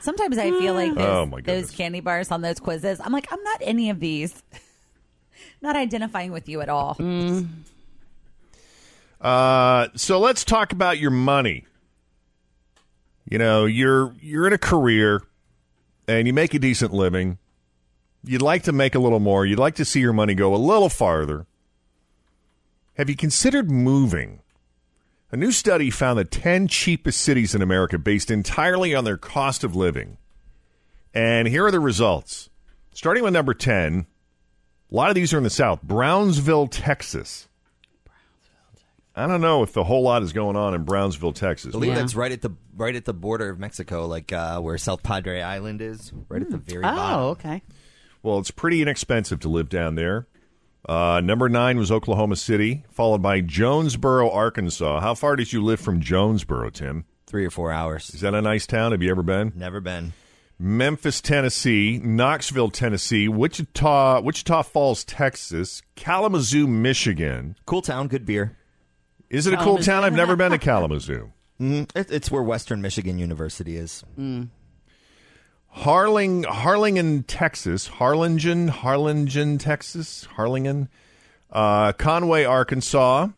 Sometimes 0.00 0.36
I 0.36 0.50
feel 0.50 0.74
like 0.74 0.94
those, 0.94 1.04
Oh, 1.06 1.26
my 1.26 1.40
those 1.40 1.70
candy 1.70 2.00
bars 2.00 2.30
on 2.30 2.42
those 2.42 2.58
quizzes. 2.58 3.00
I'm 3.00 3.12
like, 3.12 3.32
I'm 3.32 3.42
not 3.42 3.60
any 3.62 3.88
of 3.90 4.00
these. 4.00 4.42
not 5.62 5.76
identifying 5.76 6.32
with 6.32 6.48
you 6.48 6.60
at 6.60 6.68
all. 6.68 6.96
Uh, 9.20 9.88
so 9.94 10.18
let's 10.18 10.44
talk 10.44 10.72
about 10.72 10.98
your 10.98 11.12
money. 11.12 11.64
You 13.32 13.38
know, 13.38 13.64
you're 13.64 14.14
you're 14.20 14.46
in 14.46 14.52
a 14.52 14.58
career 14.58 15.22
and 16.06 16.26
you 16.26 16.34
make 16.34 16.52
a 16.52 16.58
decent 16.58 16.92
living. 16.92 17.38
You'd 18.22 18.42
like 18.42 18.64
to 18.64 18.72
make 18.72 18.94
a 18.94 18.98
little 18.98 19.20
more. 19.20 19.46
You'd 19.46 19.58
like 19.58 19.76
to 19.76 19.86
see 19.86 20.00
your 20.00 20.12
money 20.12 20.34
go 20.34 20.54
a 20.54 20.56
little 20.56 20.90
farther. 20.90 21.46
Have 22.98 23.08
you 23.08 23.16
considered 23.16 23.70
moving? 23.70 24.40
A 25.30 25.38
new 25.38 25.50
study 25.50 25.88
found 25.88 26.18
the 26.18 26.26
10 26.26 26.68
cheapest 26.68 27.22
cities 27.22 27.54
in 27.54 27.62
America 27.62 27.98
based 27.98 28.30
entirely 28.30 28.94
on 28.94 29.04
their 29.04 29.16
cost 29.16 29.64
of 29.64 29.74
living. 29.74 30.18
And 31.14 31.48
here 31.48 31.64
are 31.64 31.70
the 31.70 31.80
results. 31.80 32.50
Starting 32.92 33.24
with 33.24 33.32
number 33.32 33.54
10, 33.54 34.04
a 34.90 34.94
lot 34.94 35.08
of 35.08 35.14
these 35.14 35.32
are 35.32 35.38
in 35.38 35.44
the 35.44 35.48
South. 35.48 35.80
Brownsville, 35.82 36.66
Texas. 36.66 37.48
I 39.14 39.26
don't 39.26 39.40
know 39.42 39.62
if 39.62 39.72
the 39.74 39.84
whole 39.84 40.02
lot 40.02 40.22
is 40.22 40.32
going 40.32 40.56
on 40.56 40.74
in 40.74 40.84
Brownsville, 40.84 41.34
Texas. 41.34 41.68
I 41.68 41.72
believe 41.72 41.90
Yeah. 41.92 41.96
that's 42.00 42.14
right 42.14 42.32
at 42.32 42.40
the 42.40 42.50
right 42.76 42.94
at 42.96 43.04
the 43.04 43.12
border 43.12 43.50
of 43.50 43.58
Mexico, 43.58 44.06
like 44.06 44.32
uh, 44.32 44.58
where 44.60 44.78
South 44.78 45.02
Padre 45.02 45.40
Island 45.42 45.82
is, 45.82 46.12
right 46.28 46.40
at 46.40 46.50
the 46.50 46.56
very 46.56 46.82
bottom. 46.82 46.98
Oh, 47.20 47.28
okay. 47.30 47.62
Well, 48.22 48.38
it's 48.38 48.50
pretty 48.50 48.80
inexpensive 48.80 49.40
to 49.40 49.48
live 49.48 49.68
down 49.68 49.96
there. 49.96 50.26
Uh, 50.88 51.20
number 51.22 51.48
nine 51.48 51.76
was 51.78 51.92
Oklahoma 51.92 52.36
City, 52.36 52.84
followed 52.90 53.20
by 53.22 53.40
Jonesboro, 53.40 54.30
Arkansas. 54.30 55.00
How 55.00 55.14
far 55.14 55.36
did 55.36 55.52
you 55.52 55.62
live 55.62 55.78
from 55.80 56.00
Jonesboro, 56.00 56.70
Tim? 56.70 57.04
Three 57.26 57.44
or 57.44 57.50
four 57.50 57.70
hours. 57.70 58.10
Is 58.14 58.20
that 58.22 58.34
a 58.34 58.42
nice 58.42 58.66
town? 58.66 58.92
Have 58.92 59.02
you 59.02 59.10
ever 59.10 59.22
been? 59.22 59.52
Never 59.54 59.80
been. 59.80 60.12
Memphis, 60.58 61.20
Tennessee, 61.20 62.00
Knoxville, 62.02 62.70
Tennessee, 62.70 63.26
Wichita, 63.28 64.20
Wichita 64.20 64.62
Falls, 64.62 65.04
Texas, 65.04 65.82
Kalamazoo, 65.96 66.66
Michigan. 66.66 67.56
Cool 67.66 67.82
town, 67.82 68.06
good 68.08 68.24
beer. 68.24 68.56
Is 69.32 69.46
it 69.48 69.54
a 69.54 69.56
cool 69.56 69.78
town? 69.78 70.04
I've 70.04 70.12
never 70.12 70.36
been 70.36 70.52
to 70.52 70.58
Kalamazoo. 70.58 71.32
Mm, 71.60 71.88
it, 71.94 72.10
it's 72.10 72.28
where 72.28 72.42
Western 72.42 72.82
Michigan 72.82 73.20
University 73.20 73.76
is. 73.76 74.02
Harling, 75.76 76.44
Harlingen, 76.44 77.22
Texas. 77.22 77.86
Harlingen, 77.86 78.66
Harlingen, 78.68 79.58
Texas. 79.58 80.24
Harlingen. 80.24 80.88
Uh, 81.52 81.92
Conway, 81.92 82.42
Arkansas. 82.44 83.28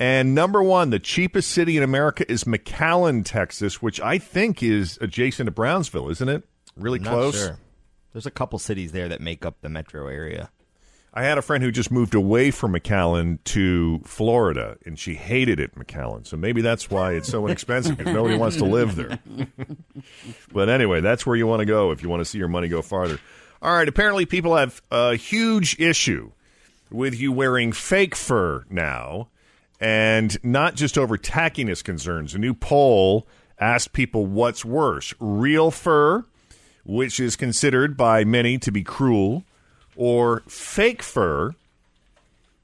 And 0.00 0.34
number 0.34 0.62
one, 0.62 0.90
the 0.90 0.98
cheapest 0.98 1.50
city 1.52 1.76
in 1.76 1.82
America 1.84 2.30
is 2.30 2.42
McAllen, 2.44 3.24
Texas, 3.24 3.80
which 3.80 4.00
I 4.00 4.18
think 4.18 4.62
is 4.62 4.98
adjacent 5.00 5.46
to 5.46 5.52
Brownsville, 5.52 6.10
isn't 6.10 6.28
it? 6.28 6.42
Really 6.76 6.98
Not 6.98 7.10
close. 7.12 7.38
sure. 7.38 7.58
There's 8.12 8.26
a 8.26 8.30
couple 8.32 8.58
cities 8.58 8.90
there 8.92 9.08
that 9.08 9.20
make 9.20 9.46
up 9.46 9.60
the 9.60 9.68
metro 9.68 10.08
area. 10.08 10.50
I 11.16 11.22
had 11.22 11.38
a 11.38 11.42
friend 11.42 11.64
who 11.64 11.72
just 11.72 11.90
moved 11.90 12.14
away 12.14 12.50
from 12.50 12.74
McAllen 12.74 13.42
to 13.44 14.02
Florida, 14.04 14.76
and 14.84 14.98
she 14.98 15.14
hated 15.14 15.58
it, 15.58 15.74
McAllen. 15.74 16.26
So 16.26 16.36
maybe 16.36 16.60
that's 16.60 16.90
why 16.90 17.12
it's 17.12 17.30
so 17.30 17.46
inexpensive 17.46 17.96
because 17.96 18.12
nobody 18.12 18.36
wants 18.36 18.58
to 18.58 18.66
live 18.66 18.96
there. 18.96 19.18
but 20.52 20.68
anyway, 20.68 21.00
that's 21.00 21.24
where 21.24 21.34
you 21.34 21.46
want 21.46 21.60
to 21.60 21.64
go 21.64 21.90
if 21.90 22.02
you 22.02 22.10
want 22.10 22.20
to 22.20 22.26
see 22.26 22.36
your 22.36 22.48
money 22.48 22.68
go 22.68 22.82
farther. 22.82 23.18
All 23.62 23.72
right. 23.74 23.88
Apparently, 23.88 24.26
people 24.26 24.54
have 24.56 24.82
a 24.90 25.16
huge 25.16 25.80
issue 25.80 26.32
with 26.90 27.18
you 27.18 27.32
wearing 27.32 27.72
fake 27.72 28.14
fur 28.14 28.66
now, 28.68 29.28
and 29.80 30.36
not 30.44 30.74
just 30.74 30.98
over 30.98 31.16
tackiness 31.16 31.82
concerns. 31.82 32.34
A 32.34 32.38
new 32.38 32.52
poll 32.52 33.26
asked 33.58 33.94
people 33.94 34.26
what's 34.26 34.66
worse 34.66 35.14
real 35.18 35.70
fur, 35.70 36.26
which 36.84 37.18
is 37.18 37.36
considered 37.36 37.96
by 37.96 38.22
many 38.22 38.58
to 38.58 38.70
be 38.70 38.82
cruel, 38.82 39.44
or 39.96 40.42
fake 40.48 41.02
fur, 41.02 41.54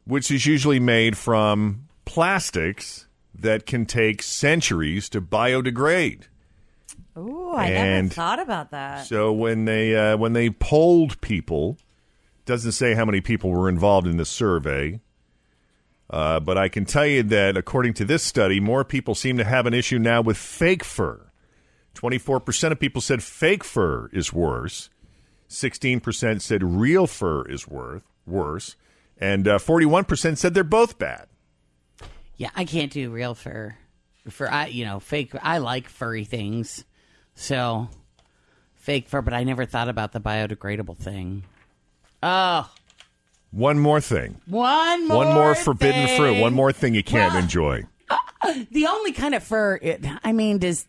which 0.04 0.30
is 0.30 0.46
usually 0.46 0.80
made 0.80 1.16
from 1.16 1.88
plastics 2.04 3.06
that 3.34 3.66
can 3.66 3.86
take 3.86 4.22
centuries 4.22 5.08
to 5.08 5.20
biodegrade. 5.20 6.24
Ooh, 7.16 7.50
I 7.50 7.66
And- 7.68 8.04
never 8.08 8.14
thought 8.14 8.38
about 8.38 8.70
that. 8.70 9.06
So 9.06 9.32
when 9.32 9.64
they 9.64 9.94
uh, 9.96 10.16
when 10.16 10.32
they 10.32 10.50
polled 10.50 11.20
people, 11.20 11.78
doesn't 12.46 12.72
say 12.72 12.94
how 12.94 13.04
many 13.04 13.20
people 13.20 13.50
were 13.50 13.68
involved 13.68 14.06
in 14.06 14.16
this 14.16 14.28
survey, 14.30 15.00
uh, 16.10 16.40
but 16.40 16.56
I 16.58 16.68
can 16.68 16.84
tell 16.84 17.06
you 17.06 17.22
that 17.24 17.56
according 17.56 17.94
to 17.94 18.04
this 18.04 18.22
study, 18.22 18.60
more 18.60 18.84
people 18.84 19.14
seem 19.14 19.36
to 19.38 19.44
have 19.44 19.66
an 19.66 19.74
issue 19.74 19.98
now 19.98 20.20
with 20.22 20.36
fake 20.36 20.84
fur. 20.84 21.20
Twenty 21.94 22.18
four 22.18 22.40
percent 22.40 22.72
of 22.72 22.80
people 22.80 23.00
said 23.02 23.22
fake 23.22 23.62
fur 23.64 24.08
is 24.12 24.32
worse, 24.32 24.88
16% 25.52 26.40
said 26.40 26.62
real 26.62 27.06
fur 27.06 27.46
is 27.48 27.68
worth 27.68 28.02
worse, 28.26 28.76
and 29.18 29.46
uh, 29.46 29.58
41% 29.58 30.36
said 30.38 30.54
they're 30.54 30.64
both 30.64 30.98
bad. 30.98 31.26
Yeah, 32.36 32.50
I 32.56 32.64
can't 32.64 32.90
do 32.92 33.10
real 33.10 33.34
fur. 33.34 33.76
For 34.30 34.50
I, 34.50 34.66
you 34.66 34.84
know, 34.84 35.00
fake. 35.00 35.32
I 35.42 35.58
like 35.58 35.88
furry 35.88 36.24
things, 36.24 36.84
so 37.34 37.88
fake 38.74 39.08
fur. 39.08 39.20
But 39.20 39.34
I 39.34 39.42
never 39.44 39.64
thought 39.66 39.88
about 39.88 40.12
the 40.12 40.20
biodegradable 40.20 40.96
thing. 40.96 41.42
Oh, 42.22 42.70
One 43.50 43.78
more 43.80 44.00
thing. 44.00 44.40
one 44.46 45.08
more. 45.08 45.16
One 45.24 45.34
more 45.34 45.54
forbidden 45.56 46.06
thing. 46.06 46.16
fruit. 46.16 46.40
One 46.40 46.54
more 46.54 46.72
thing 46.72 46.94
you 46.94 47.02
can't 47.02 47.34
Well- 47.34 47.42
enjoy. 47.42 47.82
The 48.72 48.86
only 48.88 49.12
kind 49.12 49.34
of 49.36 49.42
fur. 49.44 49.78
It, 49.80 50.04
I 50.24 50.32
mean, 50.32 50.58
does 50.58 50.86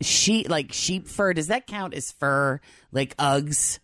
sheep 0.00 0.48
like 0.48 0.72
sheep 0.72 1.08
fur? 1.08 1.32
Does 1.34 1.48
that 1.48 1.66
count 1.66 1.94
as 1.94 2.12
fur? 2.12 2.60
Like 2.92 3.16
Uggs? 3.16 3.80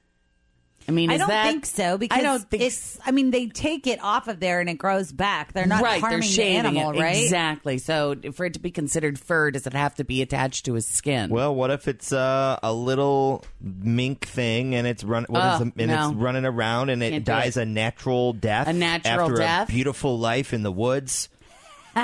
I 0.88 0.90
mean, 0.90 1.11
I 1.11 1.18
don't 1.18 1.28
that, 1.28 1.47
think 1.47 1.66
so 1.66 1.99
because 1.99 2.18
I 2.18 2.23
don't 2.23 2.42
think 2.50 2.62
it's. 2.62 2.99
I 3.04 3.11
mean, 3.11 3.30
they 3.30 3.47
take 3.49 3.87
it 3.87 4.02
off 4.02 4.26
of 4.26 4.40
there 4.40 4.59
and 4.61 4.71
it 4.71 4.78
grows 4.78 5.12
back. 5.12 5.52
They're 5.52 5.66
not 5.66 5.83
right, 5.83 6.00
harming 6.00 6.21
they're 6.21 6.30
the 6.30 6.42
animal, 6.68 6.90
it. 6.92 7.00
right? 7.00 7.23
Exactly. 7.23 7.76
So 7.76 8.16
for 8.33 8.47
it 8.47 8.54
to 8.54 8.59
be 8.59 8.71
considered 8.71 9.18
fur, 9.18 9.50
does 9.50 9.66
it 9.66 9.75
have 9.75 9.95
to 9.97 10.04
be 10.04 10.23
attached 10.23 10.64
to 10.64 10.73
his 10.75 10.87
skin? 10.87 11.28
Well, 11.28 11.54
what 11.54 11.71
if 11.71 11.88
it's 11.88 12.11
uh, 12.12 12.59
a 12.62 12.73
little 12.73 13.45
mink 13.61 14.26
thing 14.26 14.75
and 14.75 14.87
it's 14.87 15.04
run 15.04 15.26
what 15.28 15.38
is 15.57 15.61
Oh, 15.61 15.66
it- 15.66 15.73
and 15.76 15.90
no. 15.90 16.09
it's 16.09 16.16
running 16.16 16.47
around 16.47 16.88
and 16.88 17.02
it 17.02 17.11
Can't 17.11 17.25
dies 17.25 17.57
it. 17.59 17.62
a 17.62 17.66
natural 17.66 18.33
death 18.33 18.66
A 18.66 18.73
natural 18.73 19.21
after 19.26 19.35
death? 19.37 19.68
a 19.68 19.73
beautiful 19.73 20.18
life 20.18 20.54
in 20.54 20.62
the 20.62 20.73
woods. 20.73 21.28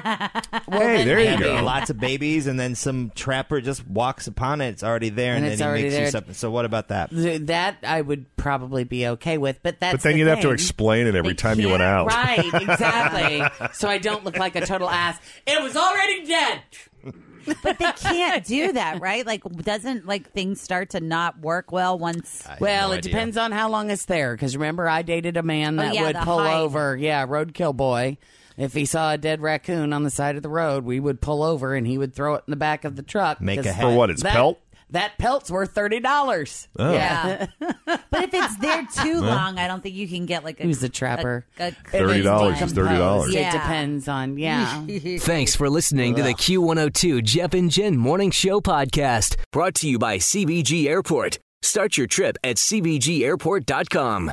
Hey, 0.03 1.05
there 1.05 1.21
you 1.21 1.39
go. 1.39 1.63
Lots 1.63 1.91
of 1.91 1.99
babies, 1.99 2.47
and 2.47 2.59
then 2.59 2.75
some 2.75 3.11
trapper 3.15 3.61
just 3.61 3.87
walks 3.87 4.27
upon 4.27 4.61
it. 4.61 4.69
It's 4.71 4.83
already 4.85 5.09
there, 5.11 5.35
and, 5.35 5.45
And 5.45 5.53
it's 5.53 5.59
then 5.61 5.67
he 5.69 5.71
already 5.71 5.83
makes 5.85 5.95
you 5.95 6.01
there. 6.01 6.11
something. 6.11 6.35
So 6.35 6.51
what 6.51 6.65
about 6.65 6.89
that? 6.89 7.11
Th- 7.11 7.41
that 7.43 7.79
I 7.83 8.01
would 8.01 8.35
probably 8.37 8.85
be 8.85 9.07
okay 9.09 9.39
with, 9.39 9.61
but 9.63 9.81
that's 9.81 9.93
But 9.95 10.03
then 10.03 10.13
the 10.15 10.19
you'd 10.21 10.29
have 10.29 10.39
to 10.41 10.49
thing. 10.49 10.55
explain 10.55 11.07
it 11.07 11.15
every 11.15 11.31
They 11.31 11.37
time 11.37 11.61
you 11.61 11.69
went 11.71 11.83
out. 11.83 12.09
can't- 12.09 12.53
Right, 12.53 12.63
exactly. 12.69 13.69
so 13.73 13.89
I 13.89 13.99
don't 13.99 14.25
look 14.25 14.37
like 14.39 14.57
a 14.57 14.67
total 14.67 14.89
ass. 14.91 15.19
It 15.47 15.63
was 15.63 15.77
already 15.77 16.27
dead. 16.27 16.61
But 17.63 17.79
they 17.79 17.93
can't 17.93 18.43
do 18.47 18.73
that, 18.73 19.03
right? 19.03 19.27
Like, 19.27 19.43
doesn't 19.45 20.07
like 20.07 20.31
things 20.33 20.63
start 20.63 20.91
to 20.91 21.01
not 21.01 21.41
work 21.41 21.73
well 21.73 21.99
once? 21.99 22.43
Well, 22.59 22.89
no 22.89 22.95
it 22.95 22.99
idea. 22.99 23.13
depends 23.13 23.37
on 23.37 23.53
how 23.53 23.69
long 23.69 23.91
it's 23.91 24.07
there. 24.07 24.35
Because 24.35 24.57
remember, 24.57 24.89
I 24.89 25.03
dated 25.03 25.37
a 25.37 25.43
man 25.43 25.79
Oh, 25.79 25.83
that 25.83 25.95
yeah, 25.95 26.07
would 26.07 26.17
the 26.17 26.21
pull 26.21 26.39
height. 26.39 26.57
over. 26.57 26.97
Yeah, 26.97 27.27
roadkill 27.27 27.77
boy. 27.77 28.17
If 28.57 28.73
he 28.75 28.85
saw 28.85 29.13
a 29.13 29.19
dead 29.19 29.41
raccoon 29.43 29.93
on 29.93 30.03
the 30.05 30.11
side 30.11 30.37
of 30.37 30.43
the 30.43 30.49
road, 30.49 30.85
we 30.85 31.01
would 31.01 31.21
pull 31.21 31.43
over 31.43 31.75
and 31.75 31.87
he 31.87 31.99
would 31.99 32.15
throw 32.15 32.35
it 32.35 32.45
in 32.47 32.51
the 32.53 32.57
back 32.57 32.85
of 32.85 32.97
the 32.97 33.03
truck. 33.03 33.41
Make 33.41 33.61
a 33.61 33.63
'cause 33.65 33.73
hat. 33.75 33.83
For 33.83 33.97
what? 33.97 34.11
It's 34.11 34.23
that, 34.23 34.33
pelt? 34.33 34.61
That 34.91 35.19
pelt's 35.19 35.51
worth 35.51 35.73
thirty 35.75 35.99
dollars. 35.99 36.69
Oh. 36.79 36.93
Yeah. 36.93 37.47
but 37.59 38.05
if 38.13 38.33
it's 38.33 38.57
there 38.59 38.87
too 39.03 39.21
long, 39.23 39.59
I 39.59 39.67
don't 39.67 39.83
think 39.83 39.97
you 39.97 40.07
can 40.07 40.25
get 40.27 40.45
like 40.45 40.61
a. 40.61 40.63
Who's 40.63 40.79
the 40.79 40.89
trapper? 40.89 41.47
A, 41.59 41.69
a 41.69 41.73
$30 41.73 42.63
is 42.63 42.73
$30. 42.73 43.29
It 43.35 43.51
depends 43.51 44.07
on 44.07 44.39
yeah. 44.39 44.85
Thanks 45.19 45.57
for 45.57 45.69
listening 45.69 46.15
to 46.15 46.23
the 46.23 46.35
Q102 46.35 47.25
Jeff 47.25 47.55
and 47.55 47.71
Jen 47.71 47.97
Morning 47.97 48.31
Show 48.31 48.61
podcast, 48.61 49.37
brought 49.51 49.75
to 49.77 49.89
you 49.89 49.99
by 49.99 50.19
CVG 50.19 50.87
Airport. 50.87 51.39
Start 51.63 51.97
your 51.97 52.07
trip 52.07 52.37
at 52.45 52.57
CVGAirport.com. 52.57 54.33